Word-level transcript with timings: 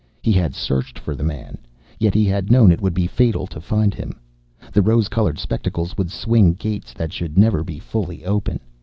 He 0.23 0.31
had 0.31 0.55
searched 0.55 0.97
for 0.97 1.13
the 1.13 1.23
man. 1.23 1.59
Yet 1.99 2.15
he 2.15 2.25
had 2.25 2.49
known 2.51 2.71
it 2.71 2.81
would 2.81 2.95
be 2.95 3.05
fatal 3.05 3.45
to 3.45 3.61
find 3.61 3.93
him. 3.93 4.19
The 4.73 4.81
rose 4.81 5.07
colored 5.07 5.37
spectacles 5.37 5.95
would 5.95 6.09
swing 6.09 6.53
gates 6.55 6.91
that 6.93 7.13
should 7.13 7.37
never 7.37 7.63
be 7.63 7.77
fully 7.77 8.25
open. 8.25 8.61